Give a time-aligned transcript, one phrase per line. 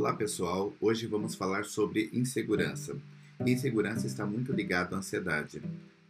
[0.00, 2.96] Olá pessoal, hoje vamos falar sobre insegurança.
[3.46, 5.60] Insegurança está muito ligada à ansiedade.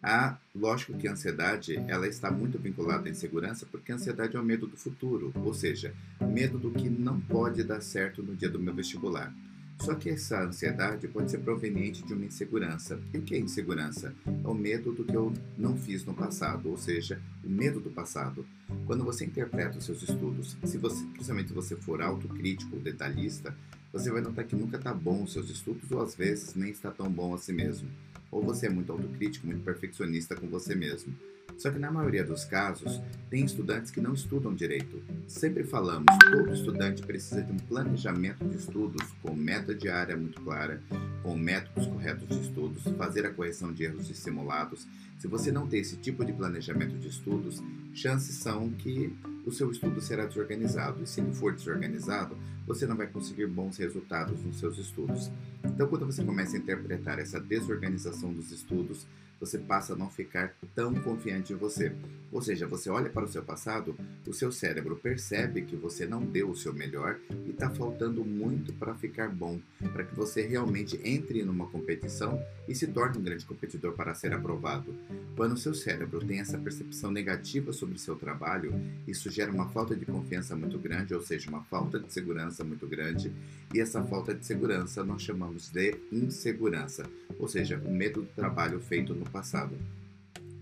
[0.00, 4.40] Ah, lógico que a ansiedade ela está muito vinculada à insegurança porque a ansiedade é
[4.40, 8.48] o medo do futuro, ou seja, medo do que não pode dar certo no dia
[8.48, 9.34] do meu vestibular.
[9.80, 13.00] Só que essa ansiedade pode ser proveniente de uma insegurança.
[13.12, 14.14] E o que é insegurança?
[14.26, 17.90] É o medo do que eu não fiz no passado, ou seja, o medo do
[17.90, 18.46] passado.
[18.86, 23.56] Quando você interpreta os seus estudos, se você, principalmente se você for autocrítico detalhista,
[23.92, 26.90] você vai notar que nunca está bom os seus estudos ou às vezes nem está
[26.90, 27.88] tão bom a si mesmo.
[28.30, 31.12] Ou você é muito autocrítico, muito perfeccionista com você mesmo.
[31.58, 35.02] Só que na maioria dos casos, tem estudantes que não estudam direito.
[35.26, 40.80] Sempre falamos, todo estudante precisa de um planejamento de estudos com meta diária muito clara,
[41.22, 44.86] com métodos corretos de estudos, fazer a correção de erros simulados.
[45.18, 49.70] Se você não tem esse tipo de planejamento de estudos, chances são que o seu
[49.70, 51.02] estudo será desorganizado.
[51.02, 55.30] E se ele for desorganizado, você não vai conseguir bons resultados nos seus estudos.
[55.64, 59.06] Então, quando você começa a interpretar essa desorganização dos estudos,
[59.40, 61.92] você passa a não ficar tão confiante em você.
[62.30, 66.24] Ou seja, você olha para o seu passado, o seu cérebro percebe que você não
[66.24, 69.58] deu o seu melhor e está faltando muito para ficar bom,
[69.92, 74.32] para que você realmente entre numa competição e se torne um grande competidor para ser
[74.32, 74.94] aprovado.
[75.34, 78.72] Quando o seu cérebro tem essa percepção negativa sobre seu trabalho,
[79.08, 82.86] isso gera uma falta de confiança muito grande, ou seja, uma falta de segurança muito
[82.86, 83.32] grande,
[83.74, 87.04] e essa falta de segurança nós chamamos de insegurança,
[87.38, 89.76] ou seja, o medo do trabalho feito no passado.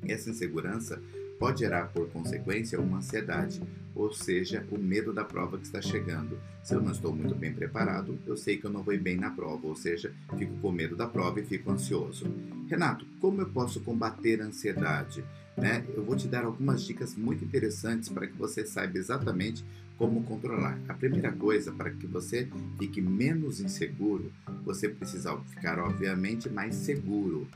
[0.06, 1.00] Essa insegurança
[1.38, 3.62] pode gerar por consequência uma ansiedade,
[3.94, 6.38] ou seja, o medo da prova que está chegando.
[6.62, 9.30] Se eu não estou muito bem preparado, eu sei que eu não vou bem na
[9.30, 12.26] prova, ou seja, fico com medo da prova e fico ansioso.
[12.68, 15.24] Renato, como eu posso combater a ansiedade?
[15.56, 15.84] Né?
[15.94, 19.64] Eu vou te dar algumas dicas muito interessantes para que você saiba exatamente
[19.96, 20.78] como controlar.
[20.88, 24.30] A primeira coisa, para que você fique menos inseguro,
[24.64, 27.48] você precisa ficar, obviamente, mais seguro.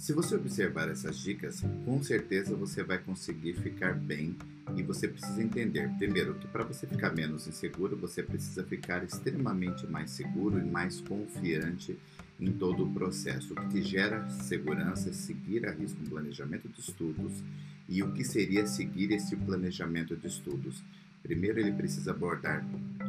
[0.00, 4.34] Se você observar essas dicas, com certeza você vai conseguir ficar bem
[4.74, 9.86] e você precisa entender, primeiro, que para você ficar menos inseguro, você precisa ficar extremamente
[9.86, 11.98] mais seguro e mais confiante
[12.40, 13.52] em todo o processo.
[13.52, 17.44] O que te gera segurança é seguir a risco um planejamento de estudos
[17.86, 20.82] e o que seria seguir esse planejamento de estudos.
[21.22, 22.64] Primeiro, ele precisa abordar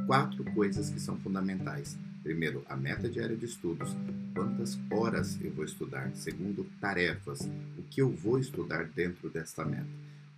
[0.06, 1.98] quatro coisas que são fundamentais.
[2.24, 3.96] Primeiro, a meta diária de estudos.
[4.34, 6.12] Quantas horas eu vou estudar?
[6.16, 7.42] Segundo, tarefas.
[7.78, 9.90] O que eu vou estudar dentro desta meta?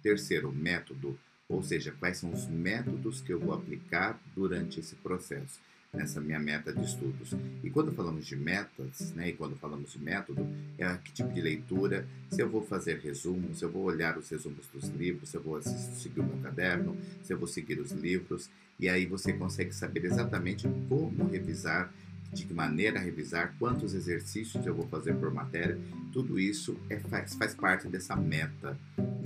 [0.01, 1.19] Terceiro, método.
[1.49, 5.59] Ou seja, quais são os métodos que eu vou aplicar durante esse processo
[5.93, 7.35] nessa minha meta de estudos.
[7.63, 10.45] E quando falamos de metas, né, e quando falamos de método,
[10.77, 14.27] é que tipo de leitura, se eu vou fazer resumos, se eu vou olhar os
[14.27, 17.91] resumos dos livros, se eu vou seguir o meu caderno, se eu vou seguir os
[17.91, 18.49] livros,
[18.79, 21.93] e aí você consegue saber exatamente como revisar,
[22.33, 25.77] de que maneira revisar, quantos exercícios eu vou fazer por matéria,
[26.11, 28.75] tudo isso é, faz, faz parte dessa meta.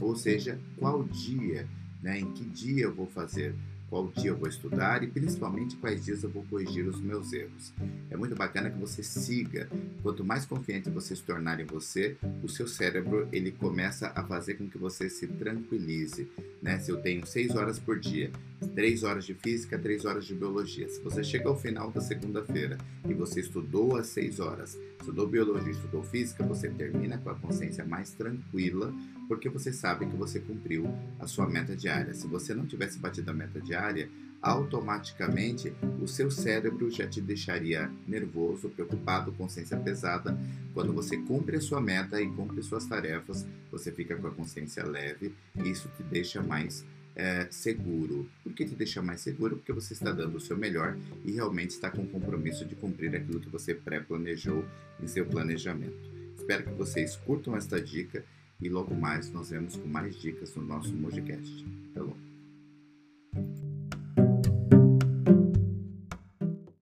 [0.01, 1.65] Ou seja, qual dia,
[2.03, 3.55] né, em que dia eu vou fazer,
[3.89, 7.73] qual dia eu vou estudar e principalmente quais dias eu vou corrigir os meus erros.
[8.09, 9.69] É muito bacana que você siga.
[10.03, 14.55] Quanto mais confiante você se tornar em você, o seu cérebro ele começa a fazer
[14.55, 16.27] com que você se tranquilize.
[16.61, 16.79] Né?
[16.79, 18.31] Se eu tenho seis horas por dia,
[18.73, 20.87] três horas de física, três horas de biologia.
[20.89, 25.71] Se você chega ao final da segunda-feira e você estudou as seis horas, estudou biologia,
[25.71, 28.93] estudou física, você termina com a consciência mais tranquila,
[29.27, 30.87] porque você sabe que você cumpriu
[31.19, 32.13] a sua meta diária.
[32.13, 34.09] Se você não tivesse batido a meta diária,
[34.41, 40.37] automaticamente o seu cérebro já te deixaria nervoso, preocupado, consciência pesada.
[40.73, 44.85] Quando você cumpre a sua meta e cumpre suas tarefas, você fica com a consciência
[44.85, 46.85] leve e isso te deixa mais
[47.17, 48.29] é, seguro.
[48.43, 49.57] Por que te deixa mais seguro?
[49.57, 50.95] Porque você está dando o seu melhor
[51.25, 54.63] e realmente está com o compromisso de cumprir aquilo que você pré-planejou
[55.01, 55.97] em seu planejamento.
[56.35, 58.23] Espero que vocês curtam esta dica
[58.61, 61.65] e logo mais nós vemos com mais dicas no nosso Mojicast.
[61.91, 62.26] Até logo.